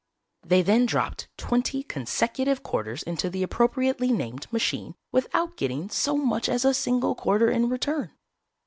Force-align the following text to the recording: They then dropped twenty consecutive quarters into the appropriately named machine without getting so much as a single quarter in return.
They 0.41 0.63
then 0.63 0.87
dropped 0.87 1.27
twenty 1.37 1.83
consecutive 1.83 2.63
quarters 2.63 3.03
into 3.03 3.29
the 3.29 3.43
appropriately 3.43 4.11
named 4.11 4.51
machine 4.51 4.95
without 5.11 5.55
getting 5.57 5.89
so 5.91 6.17
much 6.17 6.49
as 6.49 6.65
a 6.65 6.73
single 6.73 7.13
quarter 7.13 7.51
in 7.51 7.69
return. 7.69 8.11